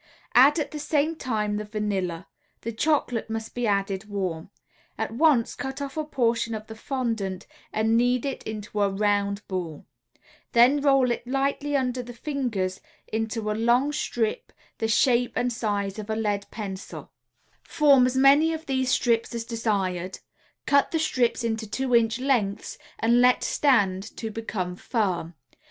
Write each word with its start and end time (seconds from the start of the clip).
Add 0.33 0.57
at 0.57 0.71
the 0.71 0.79
same 0.79 1.15
time 1.15 1.57
the 1.57 1.63
vanilla. 1.63 2.27
The 2.61 2.71
chocolate 2.71 3.29
must 3.29 3.53
be 3.53 3.67
added 3.67 4.09
warm. 4.09 4.49
At 4.97 5.11
once 5.11 5.53
cut 5.53 5.79
off 5.79 5.95
a 5.95 6.03
portion 6.03 6.55
of 6.55 6.65
the 6.65 6.73
fondant 6.73 7.45
and 7.71 7.95
knead 7.95 8.25
it 8.25 8.41
into 8.41 8.81
a 8.81 8.89
round 8.89 9.47
ball; 9.47 9.85
then 10.53 10.81
roll 10.81 11.11
it 11.11 11.27
lightly 11.27 11.77
under 11.77 12.01
the 12.01 12.15
fingers 12.15 12.81
into 13.13 13.51
a 13.51 13.53
long 13.53 13.91
strip 13.91 14.51
the 14.79 14.87
shape 14.87 15.33
and 15.35 15.53
size 15.53 15.99
of 15.99 16.09
a 16.09 16.15
lead 16.15 16.47
pencil; 16.49 17.11
form 17.61 18.07
as 18.07 18.17
many 18.17 18.53
of 18.53 18.65
these 18.65 18.89
strips 18.89 19.35
as 19.35 19.45
desired; 19.45 20.17
cut 20.65 20.89
the 20.89 20.97
strips 20.97 21.43
into 21.43 21.69
two 21.69 21.95
inch 21.95 22.19
lengths 22.19 22.79
and 22.97 23.21
let 23.21 23.43
stand 23.43 24.01
to 24.17 24.31
become 24.31 24.75
firm. 24.75 25.35